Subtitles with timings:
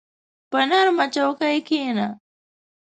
[0.49, 2.07] په نرمه چوکۍ کښېنه.